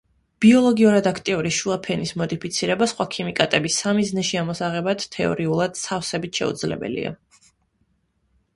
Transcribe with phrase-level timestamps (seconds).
[0.43, 7.17] ბიოლოგიურად აქტიური შუა ფენის მოდიფიცირება სხვა ქიმიკატების სამიზნეში ამოსაღებად, თეორიულად, სავსებით შესაძლებელია.